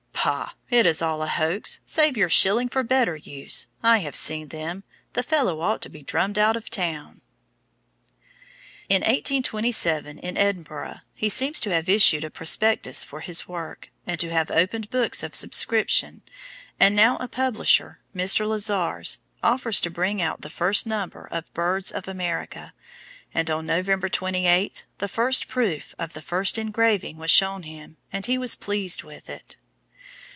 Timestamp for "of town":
6.55-7.21